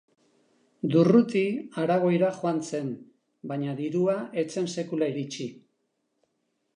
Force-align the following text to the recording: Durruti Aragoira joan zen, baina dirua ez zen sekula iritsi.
Durruti 0.95 1.41
Aragoira 1.81 2.31
joan 2.37 2.61
zen, 2.69 2.89
baina 3.51 3.75
dirua 3.81 4.15
ez 4.43 4.47
zen 4.57 4.71
sekula 4.77 5.11
iritsi. 5.13 5.47